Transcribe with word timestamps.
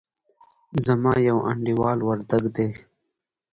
زما 0.85 1.13
يو 1.27 1.37
انډيوال 1.49 1.99
وردګ 2.03 2.43
دئ. 2.55 2.69